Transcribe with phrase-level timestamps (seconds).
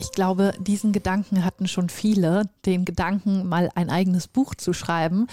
[0.00, 5.26] Ich glaube, diesen Gedanken hatten schon viele, den Gedanken, mal ein eigenes Buch zu schreiben.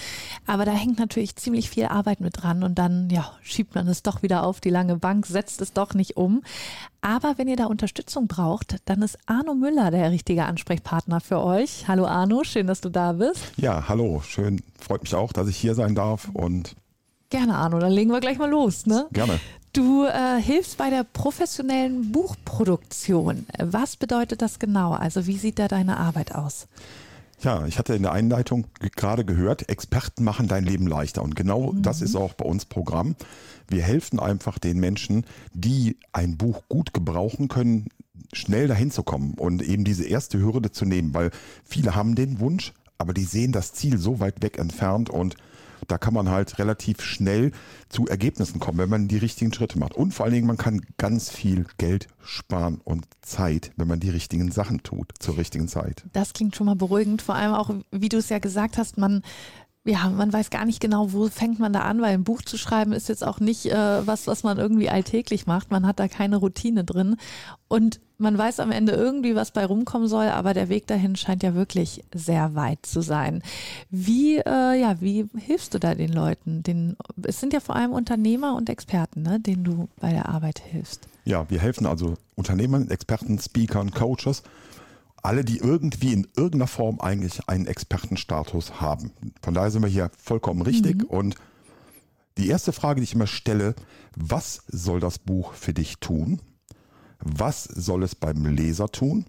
[0.47, 4.01] Aber da hängt natürlich ziemlich viel Arbeit mit dran und dann ja, schiebt man es
[4.01, 6.41] doch wieder auf die lange Bank, setzt es doch nicht um.
[7.01, 11.87] Aber wenn ihr da Unterstützung braucht, dann ist Arno Müller der richtige Ansprechpartner für euch.
[11.87, 13.53] Hallo Arno, schön, dass du da bist.
[13.57, 14.63] Ja, hallo, schön.
[14.79, 16.75] Freut mich auch, dass ich hier sein darf und
[17.29, 18.85] Gerne, Arno, dann legen wir gleich mal los.
[18.85, 19.07] Ne?
[19.11, 19.39] Gerne.
[19.75, 23.45] Du äh, hilfst bei der professionellen Buchproduktion.
[23.59, 24.93] Was bedeutet das genau?
[24.93, 26.67] Also wie sieht da deine Arbeit aus?
[27.41, 31.23] Ja, ich hatte in der Einleitung gerade gehört, Experten machen dein Leben leichter.
[31.23, 31.81] Und genau mhm.
[31.81, 33.17] das ist auch bei uns Programm.
[33.67, 37.89] Wir helfen einfach den Menschen, die ein Buch gut gebrauchen können,
[38.31, 41.31] schnell dahin zu kommen und eben diese erste Hürde zu nehmen, weil
[41.65, 45.35] viele haben den Wunsch, aber die sehen das Ziel so weit weg entfernt und
[45.87, 47.51] da kann man halt relativ schnell
[47.89, 49.93] zu Ergebnissen kommen, wenn man die richtigen Schritte macht.
[49.93, 54.09] Und vor allen Dingen, man kann ganz viel Geld sparen und Zeit, wenn man die
[54.09, 56.05] richtigen Sachen tut, zur richtigen Zeit.
[56.13, 57.21] Das klingt schon mal beruhigend.
[57.21, 59.21] Vor allem auch, wie du es ja gesagt hast, man
[59.87, 62.57] ja, man weiß gar nicht genau, wo fängt man da an, weil ein Buch zu
[62.57, 65.69] schreiben ist jetzt auch nicht äh, was, was man irgendwie alltäglich macht.
[65.69, 67.17] Man hat da keine Routine drin.
[67.67, 71.43] Und man weiß am Ende irgendwie, was bei rumkommen soll, aber der Weg dahin scheint
[71.43, 73.43] ja wirklich sehr weit zu sein.
[73.91, 76.63] Wie, äh, ja, wie hilfst du da den Leuten?
[76.63, 80.59] Den, es sind ja vor allem Unternehmer und Experten, ne, denen du bei der Arbeit
[80.59, 81.07] hilfst.
[81.25, 84.41] Ja, wir helfen also Unternehmern, Experten, Speakern, Coaches
[85.25, 89.11] alle, die irgendwie in irgendeiner Form eigentlich einen Expertenstatus haben.
[89.41, 91.01] Von daher sind wir hier vollkommen richtig.
[91.01, 91.07] Mhm.
[91.07, 91.35] Und
[92.37, 93.75] die erste Frage, die ich immer stelle,
[94.15, 96.41] was soll das Buch für dich tun?
[97.19, 99.25] Was soll es beim Leser tun?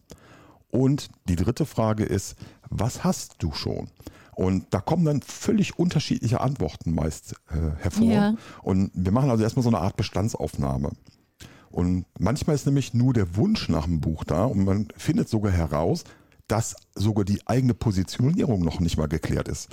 [0.70, 2.36] Und die dritte Frage ist,
[2.68, 3.88] was hast du schon?
[4.34, 8.12] Und da kommen dann völlig unterschiedliche Antworten meist äh, hervor.
[8.12, 8.34] Ja.
[8.62, 10.90] Und wir machen also erstmal so eine Art Bestandsaufnahme.
[11.76, 15.52] Und manchmal ist nämlich nur der Wunsch nach einem Buch da und man findet sogar
[15.52, 16.04] heraus,
[16.48, 19.68] dass sogar die eigene Positionierung noch nicht mal geklärt ist.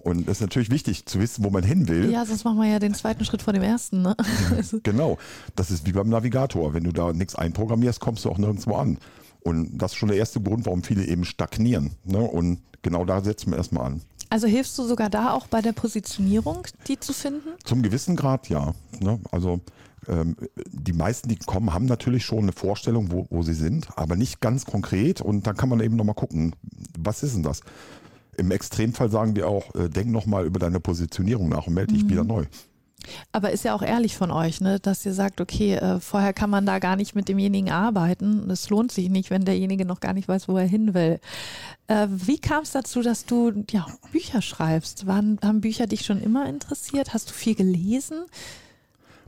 [0.00, 2.10] Und es ist natürlich wichtig zu wissen, wo man hin will.
[2.10, 4.02] Ja, sonst machen wir ja den zweiten Schritt vor dem ersten.
[4.02, 4.14] Ne?
[4.82, 5.16] genau.
[5.56, 6.74] Das ist wie beim Navigator.
[6.74, 8.98] Wenn du da nichts einprogrammierst, kommst du auch nirgendwo an.
[9.40, 11.92] Und das ist schon der erste Grund, warum viele eben stagnieren.
[12.04, 12.18] Ne?
[12.18, 14.02] Und genau da setzen wir erstmal an.
[14.28, 17.48] Also hilfst du sogar da auch bei der Positionierung, die zu finden?
[17.64, 18.74] Zum gewissen Grad ja.
[19.00, 19.18] Ne?
[19.30, 19.60] Also
[20.08, 20.36] ähm,
[20.70, 24.40] die meisten, die kommen, haben natürlich schon eine Vorstellung, wo, wo sie sind, aber nicht
[24.40, 25.20] ganz konkret.
[25.20, 26.54] Und dann kann man eben nochmal gucken,
[26.98, 27.60] was ist denn das?
[28.36, 32.04] Im Extremfall sagen wir auch, äh, denk nochmal über deine Positionierung nach und melde dich
[32.04, 32.10] mhm.
[32.10, 32.46] wieder neu.
[33.32, 36.50] Aber ist ja auch ehrlich von euch, ne, dass ihr sagt, okay, äh, vorher kann
[36.50, 38.50] man da gar nicht mit demjenigen arbeiten.
[38.50, 41.20] Es lohnt sich nicht, wenn derjenige noch gar nicht weiß, wo er hin will.
[41.86, 45.06] Äh, wie kam es dazu, dass du ja, Bücher schreibst?
[45.06, 47.14] Waren, haben Bücher dich schon immer interessiert?
[47.14, 48.24] Hast du viel gelesen?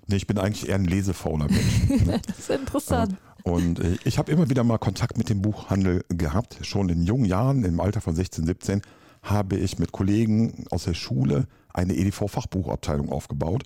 [0.07, 2.05] Nee, ich bin eigentlich eher ein lesefauler Mensch.
[2.07, 2.21] Ne?
[2.27, 3.17] das ist interessant.
[3.43, 6.59] Und äh, ich habe immer wieder mal Kontakt mit dem Buchhandel gehabt.
[6.63, 8.83] Schon in jungen Jahren, im Alter von 16, 17,
[9.23, 13.65] habe ich mit Kollegen aus der Schule eine EDV-Fachbuchabteilung aufgebaut.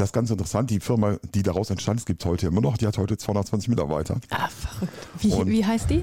[0.00, 0.70] Das ist ganz interessant.
[0.70, 2.78] Die Firma, die daraus entstand, gibt es heute immer noch.
[2.78, 4.18] Die hat heute 220 Mitarbeiter.
[4.30, 4.92] Ah, verrückt.
[5.18, 6.02] Wie, wie heißt die?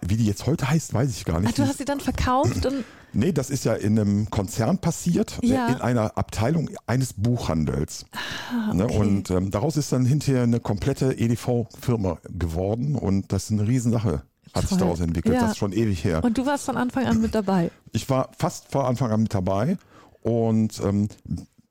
[0.00, 1.50] Wie die jetzt heute heißt, weiß ich gar nicht.
[1.50, 2.84] Ach, du hast sie dann verkauft und.
[3.12, 5.68] Nee, das ist ja in einem Konzern passiert, ja.
[5.68, 8.06] in einer Abteilung eines Buchhandels.
[8.50, 8.96] Ah, ne, okay.
[8.96, 14.22] Und ähm, daraus ist dann hinterher eine komplette EDV-Firma geworden und das ist eine Riesensache
[14.54, 15.34] hat sich daraus entwickelt.
[15.34, 15.42] Ja.
[15.42, 16.22] Das ist schon ewig her.
[16.22, 17.72] Und du warst von Anfang an mit dabei?
[17.92, 19.76] Ich war fast von Anfang an mit dabei
[20.22, 21.08] und ähm,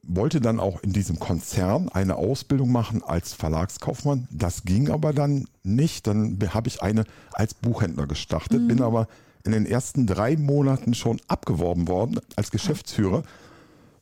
[0.03, 4.27] wollte dann auch in diesem Konzern eine Ausbildung machen als Verlagskaufmann.
[4.31, 6.07] Das ging aber dann nicht.
[6.07, 8.67] Dann habe ich eine als Buchhändler gestartet, mhm.
[8.67, 9.07] bin aber
[9.45, 13.23] in den ersten drei Monaten schon abgeworben worden als Geschäftsführer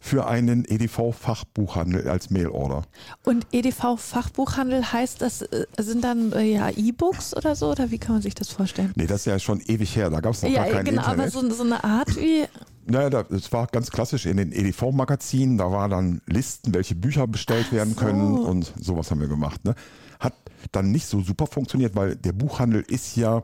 [0.03, 2.81] für einen EDV-Fachbuchhandel als Mailorder.
[3.23, 7.70] Und EDV-Fachbuchhandel heißt, das äh, sind dann äh, ja E-Books oder so?
[7.70, 8.91] Oder wie kann man sich das vorstellen?
[8.96, 10.09] Nee, das ist ja schon ewig her.
[10.09, 11.35] Da gab es noch ja, gar kein genau, Internet.
[11.35, 12.46] aber so, so eine Art wie.
[12.87, 15.59] Naja, es war ganz klassisch in den EDV-Magazinen.
[15.59, 18.43] Da waren dann Listen, welche Bücher bestellt werden können so.
[18.43, 19.64] und sowas haben wir gemacht.
[19.64, 19.75] Ne?
[20.20, 20.34] Hat
[20.72, 23.43] dann nicht so super funktioniert, weil der Buchhandel ist ja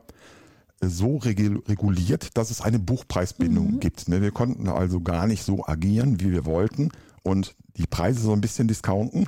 [0.81, 3.79] so reguliert, dass es eine Buchpreisbindung mhm.
[3.79, 4.09] gibt.
[4.09, 4.21] Ne?
[4.21, 6.91] Wir konnten also gar nicht so agieren, wie wir wollten
[7.23, 9.27] und die Preise so ein bisschen discounten.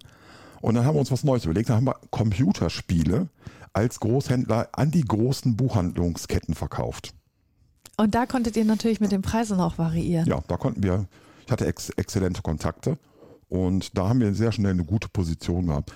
[0.61, 1.69] Und dann haben wir uns was Neues überlegt.
[1.69, 3.29] Dann haben wir Computerspiele
[3.73, 7.13] als Großhändler an die großen Buchhandlungsketten verkauft.
[7.97, 10.25] Und da konntet ihr natürlich mit den Preisen auch variieren.
[10.27, 11.07] Ja, da konnten wir,
[11.45, 12.97] ich hatte ex exzellente Kontakte
[13.49, 15.91] Und da haben wir sehr schnell eine gute Position gehabt.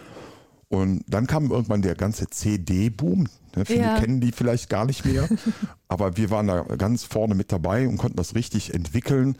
[0.69, 3.27] Und dann kam irgendwann der ganze CD-Boom.
[3.55, 3.99] Ne, viele Ja.
[3.99, 5.27] kennen die vielleicht gar nicht mehr.
[5.87, 9.37] aber wir waren da ganz vorne mit dabei und konnten das richtig entwickeln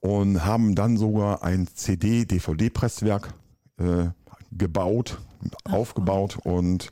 [0.00, 3.32] und haben dann sogar ein CD-DVD-Presswerk
[3.78, 4.06] äh,
[4.52, 5.18] gebaut,
[5.64, 6.90] aufgebaut und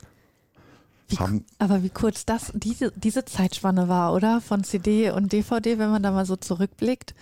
[1.08, 4.40] Wie, haben aber wie kurz das, diese, diese Zeitspanne war, oder?
[4.40, 7.14] Von CD und DVD, wenn man da mal so zurückblickt.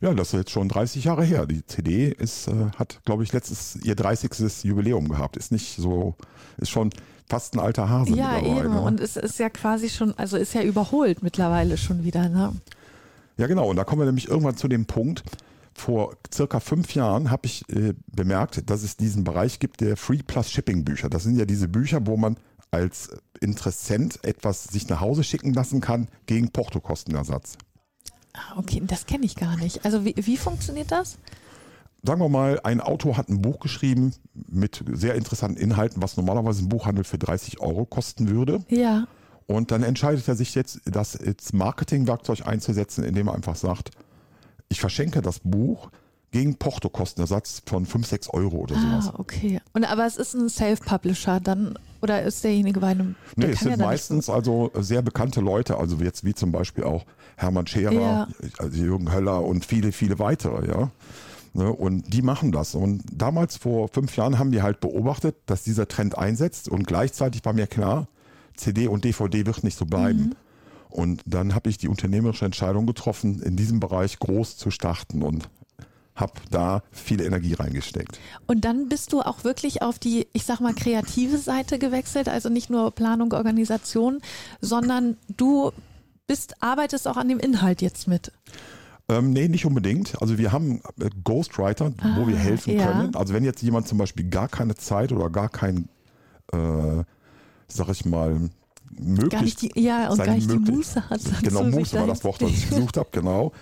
[0.00, 1.46] Ja, das ist jetzt schon 30 Jahre her.
[1.46, 4.64] Die CD ist, äh, hat, glaube ich, letztes ihr 30.
[4.64, 5.36] Jubiläum gehabt.
[5.36, 6.14] Ist nicht so,
[6.56, 6.90] ist schon
[7.30, 8.14] fast ein alter Hase.
[8.14, 8.74] Ja, eben.
[8.74, 8.80] Ne?
[8.80, 12.52] Und es ist ja quasi schon, also ist ja überholt mittlerweile schon wieder, ne?
[13.38, 13.70] Ja, genau.
[13.70, 15.22] Und da kommen wir nämlich irgendwann zu dem Punkt.
[15.72, 20.18] Vor circa fünf Jahren habe ich äh, bemerkt, dass es diesen Bereich gibt der Free
[20.26, 21.08] Plus Shipping Bücher.
[21.08, 22.36] Das sind ja diese Bücher, wo man
[22.70, 23.10] als
[23.40, 27.56] Interessent etwas sich nach Hause schicken lassen kann gegen Portokostenersatz.
[28.34, 29.84] Ah, Okay, das kenne ich gar nicht.
[29.84, 31.16] Also wie, wie funktioniert das?
[32.02, 36.64] Sagen wir mal, ein Autor hat ein Buch geschrieben mit sehr interessanten Inhalten, was normalerweise
[36.64, 38.64] ein Buchhandel für 30 Euro kosten würde.
[38.68, 39.06] Ja.
[39.46, 43.90] Und dann entscheidet er sich jetzt, das als Marketingwerkzeug einzusetzen, indem er einfach sagt,
[44.68, 45.90] ich verschenke das Buch
[46.30, 49.08] gegen Portokostenersatz von 5, 6 Euro oder sowas.
[49.08, 49.60] Ah, okay.
[49.72, 53.16] Und aber es ist ein Self-Publisher dann oder ist derjenige bei einem?
[53.36, 56.34] Nee, der es kann ja sind dann meistens also sehr bekannte Leute, also jetzt wie
[56.34, 57.04] zum Beispiel auch
[57.36, 58.28] Hermann Scherer, Ja.
[58.58, 60.90] also Jürgen Höller und viele, viele weitere, ja.
[61.52, 62.74] Ne, Und die machen das.
[62.74, 67.44] Und damals vor fünf Jahren haben die halt beobachtet, dass dieser Trend einsetzt und gleichzeitig
[67.44, 68.06] war mir klar,
[68.54, 70.20] CD und DVD wird nicht so bleiben.
[70.20, 70.36] Mhm.
[70.90, 75.48] Und dann habe ich die unternehmerische Entscheidung getroffen, in diesem Bereich groß zu starten und
[76.16, 78.18] habe da viel Energie reingesteckt.
[78.46, 82.48] Und dann bist du auch wirklich auf die, ich sag mal, kreative Seite gewechselt, also
[82.48, 84.20] nicht nur Planung, Organisation,
[84.60, 85.72] sondern du
[86.26, 88.32] bist, arbeitest auch an dem Inhalt jetzt mit.
[89.10, 90.20] Ähm, nee, nicht unbedingt.
[90.22, 92.86] Also wir haben äh, Ghostwriter, wo wir Ah, helfen ja.
[92.86, 93.14] können.
[93.16, 95.88] Also wenn jetzt jemand zum Beispiel gar keine Zeit oder gar kein,
[96.52, 97.02] äh,
[97.68, 98.50] sag ich mal,
[98.98, 101.20] möglich, Gar nicht die, ja, und gar nicht die möglich- Muße hat.
[101.42, 103.52] Genau, Muße war das Wort, was ich gesucht habe, genau.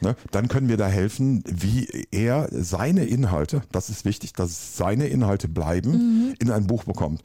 [0.00, 5.06] Ne, dann können wir da helfen, wie er seine Inhalte, das ist wichtig, dass seine
[5.06, 6.34] Inhalte bleiben, Mhm.
[6.40, 7.22] in ein Buch bekommt.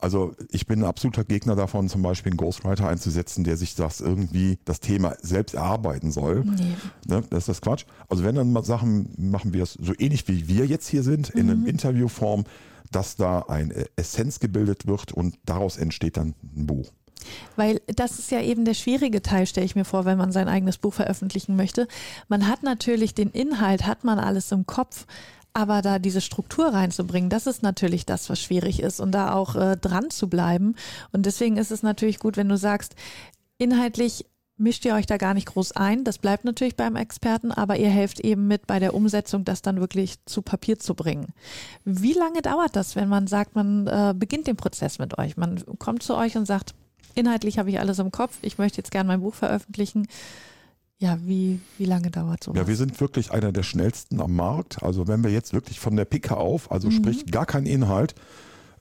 [0.00, 4.00] Also ich bin ein absoluter Gegner davon, zum Beispiel einen Ghostwriter einzusetzen, der sich das
[4.00, 6.44] irgendwie, das Thema selbst erarbeiten soll.
[6.44, 6.76] Nee.
[7.06, 7.84] Ne, das ist das Quatsch.
[8.08, 11.30] Also wenn dann mal Sachen, machen wir es so ähnlich wie wir jetzt hier sind,
[11.30, 11.50] in Mhm.
[11.52, 12.44] einem Interviewform,
[12.90, 16.90] dass da eine Essenz gebildet wird und daraus entsteht dann ein Buch.
[17.54, 20.48] Weil das ist ja eben der schwierige Teil, stelle ich mir vor, wenn man sein
[20.48, 21.86] eigenes Buch veröffentlichen möchte.
[22.28, 25.06] Man hat natürlich den Inhalt, hat man alles im Kopf,
[25.52, 29.56] aber da diese Struktur reinzubringen, das ist natürlich das, was schwierig ist und da auch
[29.56, 30.76] äh, dran zu bleiben.
[31.12, 32.94] Und deswegen ist es natürlich gut, wenn du sagst,
[33.58, 34.26] inhaltlich
[34.60, 36.04] mischt ihr euch da gar nicht groß ein.
[36.04, 39.80] Das bleibt natürlich beim Experten, aber ihr helft eben mit bei der Umsetzung, das dann
[39.80, 41.32] wirklich zu Papier zu bringen.
[41.84, 45.36] Wie lange dauert das, wenn man sagt, man äh, beginnt den Prozess mit euch?
[45.36, 46.74] Man kommt zu euch und sagt,
[47.14, 50.06] inhaltlich habe ich alles im Kopf, ich möchte jetzt gerne mein Buch veröffentlichen.
[51.00, 52.58] Ja, wie, wie lange dauert sowas?
[52.58, 54.82] Ja, wir sind wirklich einer der schnellsten am Markt.
[54.82, 56.92] Also wenn wir jetzt wirklich von der Picke auf, also Mhm.
[56.92, 58.14] sprich gar kein Inhalt,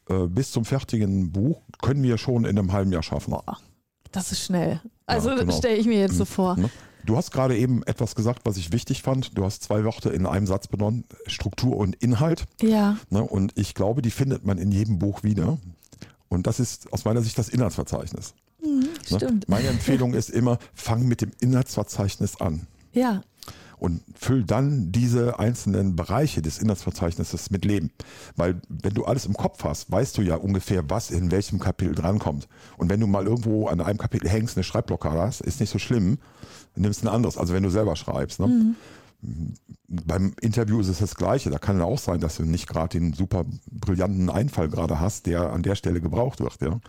[0.09, 3.31] äh, bis zum fertigen Buch, können wir schon in einem halben Jahr schaffen.
[3.31, 3.57] Boah,
[4.11, 4.81] das ist schnell.
[5.05, 5.57] Also genau.
[5.57, 6.57] stelle ich mir jetzt so vor.
[6.57, 6.69] Ne?
[7.05, 9.37] Du hast gerade eben etwas gesagt, was ich wichtig fand.
[9.37, 12.45] Du hast zwei Worte in einem Satz benannt, Struktur und Inhalt.
[12.61, 13.23] Ja, Ne?
[13.23, 15.57] Und ich glaube, die findet man in jedem Buch wieder.
[16.27, 18.33] Und das ist aus meiner Sicht das Inhaltsverzeichnis.
[19.11, 19.17] Ne?
[19.17, 19.49] stimmt.
[19.49, 22.67] Meine Empfehlung ist immer, fang mit dem Inhaltsverzeichnis an.
[22.91, 23.21] Ja,
[23.79, 27.91] und füll dann diese einzelnen Bereiche des Inhaltsverzeichnisses mit Leben.
[28.35, 31.95] Weil wenn du alles im Kopf hast, weißt du ja ungefähr, was in welchem Kapitel
[31.95, 32.47] drankommt.
[32.77, 35.79] Und wenn du mal irgendwo an einem Kapitel hängst, eine Schreibblockade hast, ist nicht so
[35.79, 36.19] schlimm,
[36.75, 38.39] nimmst ein anderes, also wenn du selber schreibst.
[38.39, 38.75] Ne?
[39.87, 41.49] Beim Interview ist es das Gleiche.
[41.49, 45.25] Da kann ja auch sein, dass du nicht gerade den super brillanten Einfall gerade hast,
[45.25, 46.61] der an der Stelle gebraucht wird.
[46.61, 46.79] Ja?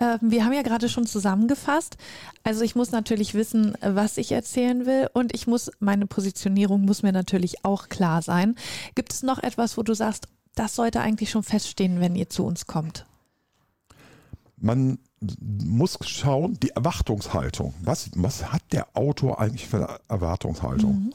[0.00, 1.96] Ähm, wir haben ja gerade schon zusammengefasst.
[2.44, 7.02] Also ich muss natürlich wissen, was ich erzählen will und ich muss, meine Positionierung muss
[7.02, 8.56] mir natürlich auch klar sein.
[8.94, 12.44] Gibt es noch etwas, wo du sagst, das sollte eigentlich schon feststehen, wenn ihr zu
[12.44, 13.06] uns kommt?
[14.56, 14.98] man
[15.40, 17.74] muss schauen, die Erwartungshaltung.
[17.82, 21.12] Was, was hat der Autor eigentlich für eine Erwartungshaltung?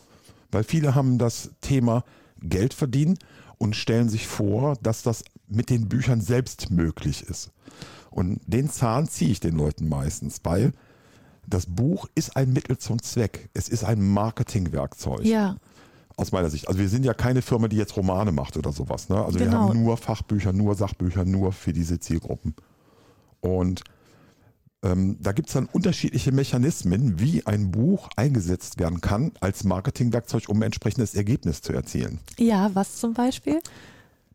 [0.52, 2.04] Weil viele haben das Thema
[2.42, 3.18] Geld verdienen
[3.58, 7.52] und stellen sich vor, dass das mit den Büchern selbst möglich ist.
[8.10, 10.74] Und den Zahn ziehe ich den Leuten meistens, weil
[11.48, 13.50] das Buch ist ein Mittel zum Zweck.
[13.54, 15.24] Es ist ein Marketingwerkzeug.
[15.26, 15.58] Ja,
[16.18, 16.68] Aus meiner Sicht.
[16.68, 19.10] Also wir sind ja keine Firma, die jetzt Romane macht oder sowas.
[19.10, 19.24] Ne?
[19.24, 19.70] Also wir Genau.
[19.70, 22.54] haben nur Fachbücher, nur Sachbücher, nur für diese Zielgruppen.
[23.40, 23.82] Und
[24.84, 30.46] Ähm, da gibt es dann unterschiedliche Mechanismen, wie ein Buch eingesetzt werden kann als Marketingwerkzeug,
[30.50, 32.18] um ein entsprechendes Ergebnis zu erzielen.
[32.40, 33.60] Ja, was zum Beispiel?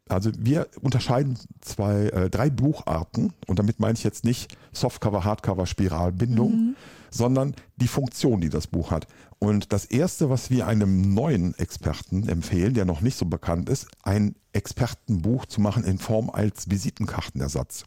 [0.09, 5.67] Also wir unterscheiden zwei, äh, drei Bucharten und damit meine ich jetzt nicht Softcover, Hardcover,
[5.67, 6.77] Spiralbindung, mhm.
[7.11, 9.09] sondern die Funktion, die das Buch hat.
[9.39, 13.89] Und das erste, was wir einem neuen Experten empfehlen, der noch nicht so bekannt ist,
[14.03, 17.85] ein Expertenbuch zu machen in Form als Visitenkartenersatz.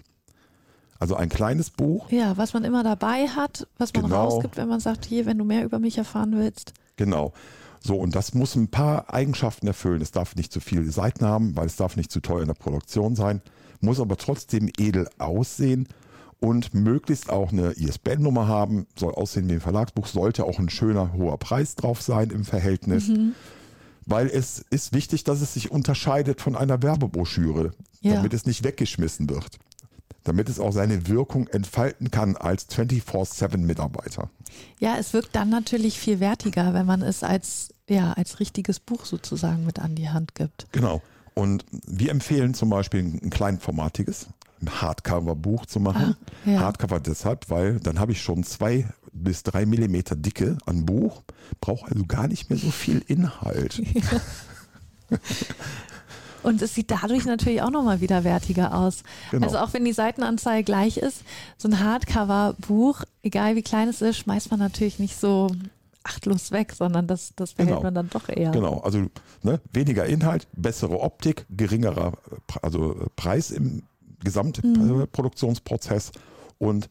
[1.00, 2.12] Also ein kleines Buch.
[2.12, 4.26] Ja, was man immer dabei hat, was man genau.
[4.26, 6.74] rausgibt, wenn man sagt, hier, wenn du mehr über mich erfahren willst.
[6.98, 7.34] Genau.
[7.82, 10.02] So, und das muss ein paar Eigenschaften erfüllen.
[10.02, 12.54] Es darf nicht zu viele Seiten haben, weil es darf nicht zu teuer in der
[12.54, 13.42] Produktion sein,
[13.80, 15.88] muss aber trotzdem edel aussehen
[16.40, 21.14] und möglichst auch eine ISBN-Nummer haben, soll aussehen wie ein Verlagsbuch, sollte auch ein schöner
[21.14, 23.08] hoher Preis drauf sein im Verhältnis.
[23.08, 23.34] Mhm.
[24.06, 27.72] Weil es ist wichtig, dass es sich unterscheidet von einer Werbebroschüre,
[28.02, 28.16] ja.
[28.16, 29.60] damit es nicht weggeschmissen wird
[30.30, 34.30] damit es auch seine Wirkung entfalten kann als 24-7-Mitarbeiter.
[34.78, 39.06] Ja, es wirkt dann natürlich viel wertiger, wenn man es als, ja, als richtiges Buch
[39.06, 40.68] sozusagen mit an die Hand gibt.
[40.72, 41.02] Genau.
[41.34, 44.28] Und wir empfehlen zum Beispiel ein kleinformatiges
[44.68, 46.16] Hardcover-Buch zu machen.
[46.46, 46.60] Ah, ja.
[46.60, 51.24] Hardcover deshalb, weil dann habe ich schon zwei bis drei Millimeter Dicke an Buch,
[51.60, 53.82] brauche also gar nicht mehr so viel Inhalt.
[56.44, 59.04] Und es sieht dadurch natürlich auch nochmal wieder wertiger aus.
[59.32, 59.46] Genau.
[59.46, 61.24] Also auch wenn die Seitenanzahl gleich ist,
[61.58, 65.50] so ein Hardcover-Buch, egal wie klein es ist, schmeißt man natürlich nicht so
[66.04, 67.84] achtlos weg, sondern das, das behält genau.
[67.84, 68.52] man dann doch eher.
[68.52, 69.06] Genau, also
[69.44, 72.14] ne, weniger Inhalt, bessere Optik, geringerer
[72.62, 73.84] also Preis im
[74.24, 76.68] Gesamtproduktionsprozess mhm.
[76.68, 76.90] und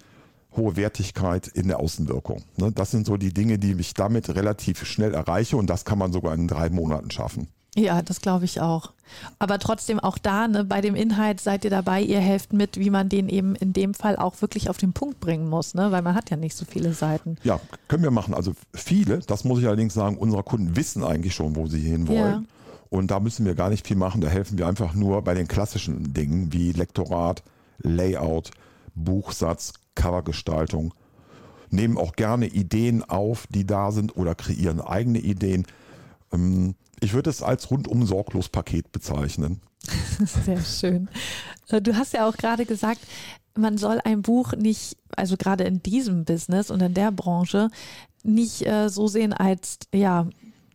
[0.56, 2.42] hohe Wertigkeit in der Außenwirkung.
[2.56, 5.98] Ne, das sind so die Dinge, die ich damit relativ schnell erreiche und das kann
[5.98, 7.48] man sogar in drei Monaten schaffen.
[7.78, 8.92] Ja, das glaube ich auch.
[9.38, 12.90] Aber trotzdem auch da, ne, bei dem Inhalt seid ihr dabei, ihr helft mit, wie
[12.90, 15.90] man den eben in dem Fall auch wirklich auf den Punkt bringen muss, ne?
[15.92, 17.36] weil man hat ja nicht so viele Seiten.
[17.42, 18.34] Ja, können wir machen.
[18.34, 22.08] Also viele, das muss ich allerdings sagen, unsere Kunden wissen eigentlich schon, wo sie hin
[22.08, 22.18] wollen.
[22.18, 22.42] Ja.
[22.90, 24.20] Und da müssen wir gar nicht viel machen.
[24.20, 27.42] Da helfen wir einfach nur bei den klassischen Dingen wie Lektorat,
[27.78, 28.50] Layout,
[28.94, 30.94] Buchsatz, Covergestaltung.
[31.70, 35.66] Nehmen auch gerne Ideen auf, die da sind oder kreieren eigene Ideen.
[36.32, 39.60] Ähm, ich würde es als rundum sorglos Paket bezeichnen.
[40.44, 41.08] Sehr schön.
[41.68, 43.00] Äh, du hast ja auch gerade gesagt,
[43.54, 47.70] man soll ein Buch nicht, also gerade in diesem Business und in der Branche,
[48.22, 50.28] nicht äh, so sehen als ja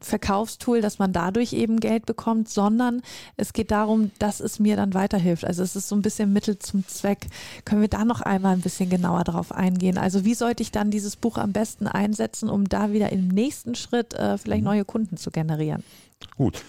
[0.05, 3.01] Verkaufstool, dass man dadurch eben Geld bekommt, sondern
[3.37, 5.45] es geht darum, dass es mir dann weiterhilft.
[5.45, 7.27] Also es ist so ein bisschen Mittel zum Zweck.
[7.65, 9.97] Können wir da noch einmal ein bisschen genauer drauf eingehen?
[9.97, 13.75] Also wie sollte ich dann dieses Buch am besten einsetzen, um da wieder im nächsten
[13.75, 14.69] Schritt äh, vielleicht mhm.
[14.69, 15.83] neue Kunden zu generieren?
[16.37, 16.63] Gut.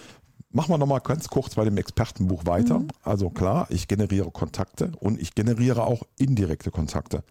[0.51, 2.79] Machen wir nochmal ganz kurz bei dem Expertenbuch weiter.
[2.79, 2.87] Mhm.
[3.03, 7.23] Also klar, ich generiere Kontakte und ich generiere auch indirekte Kontakte.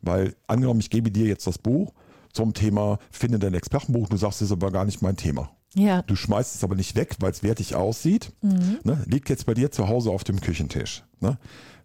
[0.00, 1.92] Weil angenommen, ich gebe dir jetzt das Buch
[2.32, 4.08] zum Thema Finde dein Expertenbuch.
[4.08, 5.50] Du sagst, das ist aber gar nicht mein Thema.
[5.74, 6.02] Ja.
[6.02, 8.32] Du schmeißt es aber nicht weg, weil es wertig aussieht.
[8.42, 8.78] Mhm.
[8.84, 9.02] Ne?
[9.06, 11.04] Liegt jetzt bei dir zu Hause auf dem Küchentisch.
[11.20, 11.38] Ne?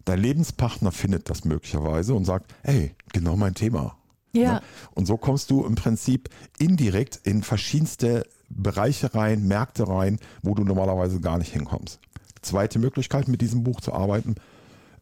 [0.04, 3.96] Dein Lebenspartner findet das möglicherweise und sagt, hey, genau mein Thema.
[4.32, 4.54] Ja.
[4.54, 4.62] Ne?
[4.94, 10.64] Und so kommst du im Prinzip indirekt in verschiedenste Bereiche rein, Märkte rein, wo du
[10.64, 12.00] normalerweise gar nicht hinkommst.
[12.42, 14.34] Zweite Möglichkeit, mit diesem Buch zu arbeiten.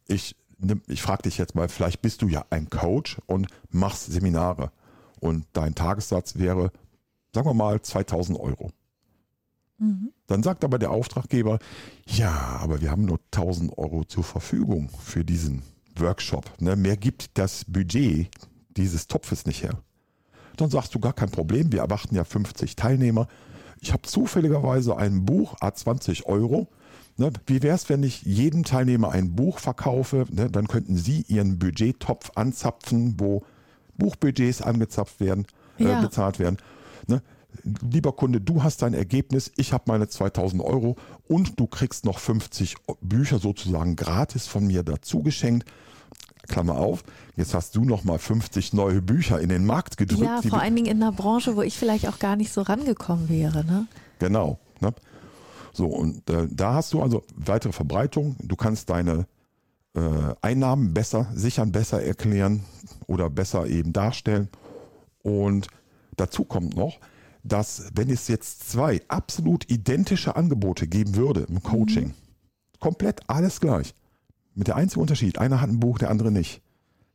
[0.06, 0.36] Ich,
[0.86, 4.70] ich frage dich jetzt mal, vielleicht bist du ja ein Coach und machst Seminare
[5.22, 6.72] und dein Tagessatz wäre,
[7.32, 8.72] sagen wir mal, 2000 Euro.
[9.78, 10.12] Mhm.
[10.26, 11.60] Dann sagt aber der Auftraggeber,
[12.06, 15.62] ja, aber wir haben nur 1000 Euro zur Verfügung für diesen
[15.96, 16.50] Workshop.
[16.60, 16.74] Ne?
[16.74, 18.30] Mehr gibt das Budget
[18.76, 19.78] dieses Topfes nicht her.
[20.56, 23.28] Dann sagst du gar kein Problem, wir erwarten ja 50 Teilnehmer.
[23.80, 26.68] Ich habe zufälligerweise ein Buch, A20 Euro.
[27.16, 30.26] Ne, wie wäre es, wenn ich jedem Teilnehmer ein Buch verkaufe?
[30.30, 33.44] Ne, dann könnten Sie Ihren Budgettopf anzapfen, wo
[33.96, 35.46] Buchbudgets angezapft werden,
[35.78, 36.00] äh, ja.
[36.00, 36.58] bezahlt werden.
[37.06, 37.22] Ne?
[37.64, 40.96] Lieber Kunde, du hast dein Ergebnis, ich habe meine 2000 Euro
[41.28, 45.68] und du kriegst noch 50 Bücher sozusagen gratis von mir dazu geschenkt.
[46.48, 47.04] Klammer auf,
[47.36, 50.22] jetzt hast du noch mal 50 neue Bücher in den Markt gedrückt.
[50.22, 53.28] Ja, vor allen Dingen in einer Branche, wo ich vielleicht auch gar nicht so rangekommen
[53.28, 53.64] wäre.
[53.64, 53.86] Ne?
[54.18, 54.58] Genau.
[54.80, 54.92] Ne?
[55.72, 58.36] So, und äh, da hast du also weitere Verbreitung.
[58.42, 59.26] Du kannst deine
[59.94, 62.64] äh, Einnahmen besser sichern, besser erklären
[63.06, 64.48] oder besser eben darstellen.
[65.22, 65.68] Und
[66.16, 66.98] dazu kommt noch,
[67.44, 72.14] dass wenn es jetzt zwei absolut identische Angebote geben würde im Coaching, mhm.
[72.78, 73.94] komplett alles gleich,
[74.54, 76.60] mit der einzigen Unterschied, einer hat ein Buch, der andere nicht.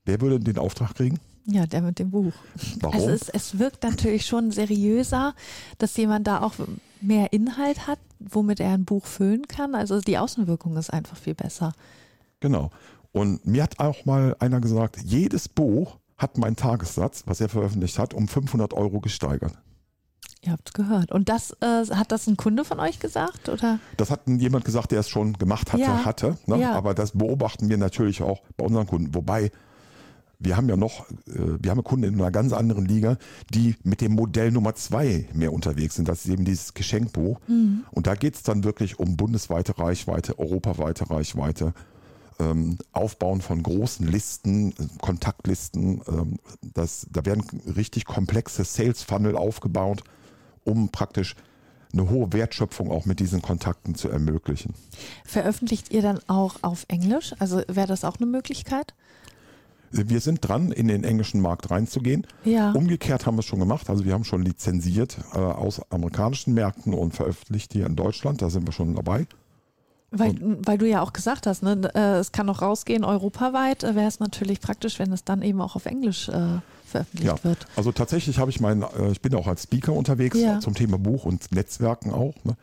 [0.06, 1.20] Wer würde den Auftrag kriegen?
[1.46, 2.34] Ja, der mit dem Buch.
[2.82, 2.96] Warum?
[2.96, 5.34] Also es, es wirkt natürlich schon seriöser,
[5.78, 6.56] dass jemand da auch
[7.00, 9.76] mehr Inhalt hat, womit er ein Buch füllen kann.
[9.76, 11.74] Also die Außenwirkung ist einfach viel besser.
[12.40, 12.70] Genau.
[13.12, 18.00] Und mir hat auch mal einer gesagt, jedes Buch hat mein Tagessatz, was er veröffentlicht
[18.00, 19.54] hat, um 500 Euro gesteigert.
[20.42, 21.12] Ihr habt es gehört.
[21.12, 23.50] Und das äh, hat das ein Kunde von euch gesagt?
[23.50, 23.80] Oder?
[23.98, 26.06] Das hat jemand gesagt, der es schon gemacht hatte, Ja.
[26.06, 26.38] hatte.
[26.46, 26.60] Ne?
[26.62, 26.74] Ja.
[26.74, 29.14] Aber das beobachten wir natürlich auch bei unseren Kunden.
[29.16, 29.52] Wobei,
[30.40, 33.18] wir haben ja noch, äh, wir haben Kunden in einer ganz anderen Liga,
[33.52, 36.08] die mit dem Modell Nummer zwei mehr unterwegs sind.
[36.08, 37.40] Das ist eben dieses Geschenkbuch.
[37.48, 37.84] Mhm.
[37.92, 41.74] Und da geht es dann wirklich um bundesweite Reichweite, europaweite Reichweite.
[42.40, 47.44] Ähm, Aufbauen von großen Listen, äh, Kontaktlisten, ähm, das, da werden
[47.76, 50.04] richtig komplexe Sales Funnel aufgebaut,
[50.64, 51.36] um praktisch
[51.94, 54.74] eine hohe Wertschöpfung auch mit diesen Kontakten zu ermöglichen.
[55.26, 57.34] Veröffentlicht ihr dann auch auf Englisch?
[57.40, 58.94] Also wäre das auch eine Möglichkeit?
[59.90, 62.28] Wir sind dran, in den englischen Markt reinzugehen.
[62.44, 62.72] Ja.
[62.72, 63.90] Umgekehrt haben wir es schon gemacht.
[63.90, 68.42] Also wir haben schon lizenziert äh, aus amerikanischen Märkten und veröffentlicht hier in Deutschland.
[68.42, 69.28] Da sind wir schon dabei.
[70.12, 70.36] Weil,
[70.66, 74.08] weil du ja auch gesagt hast, ne, äh, es kann noch rausgehen europaweit, äh, wäre
[74.08, 77.66] es natürlich praktisch, wenn es dann eben auch auf Englisch äh, veröffentlicht Ja, wird.
[77.76, 80.62] also tatsächlich habe ich meinen, äh, ich bin auch als Speaker unterwegs Ja.
[80.62, 82.36] zum Thema Buch und Netzwerken auch.
[82.46, 82.56] Ne?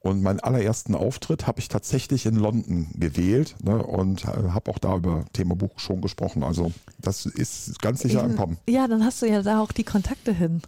[0.00, 3.80] Und meinen allerersten Auftritt habe ich tatsächlich in London gewählt ne?
[3.80, 6.42] und äh, habe auch da über Thema Buch schon gesprochen.
[6.42, 8.58] Also das ist ganz sicher Eben- ankommen.
[8.68, 10.62] Ja, dann hast du ja da auch die Kontakte hin.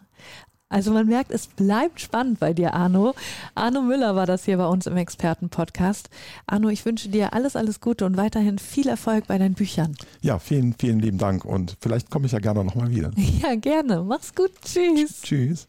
[0.71, 3.15] Also man merkt, es bleibt spannend bei dir, Arno.
[3.57, 6.09] Arno Müller war das hier bei uns im Expertenpodcast.
[6.47, 9.97] Arno, ich wünsche dir alles, alles Gute und weiterhin viel Erfolg bei deinen Büchern.
[10.23, 13.11] Ja, vielen, vielen lieben Dank und vielleicht komme ich ja gerne nochmal wieder.
[13.43, 14.05] Ja, gerne.
[14.07, 14.51] Mach's gut.
[14.63, 15.23] Tschüss.
[15.23, 15.67] Tschüss.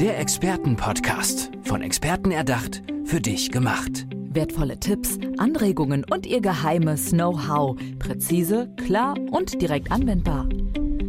[0.00, 1.50] Der Expertenpodcast.
[1.64, 4.06] Von Experten erdacht, für dich gemacht.
[4.30, 7.76] Wertvolle Tipps, Anregungen und ihr geheimes Know-how.
[7.98, 10.48] Präzise, klar und direkt anwendbar.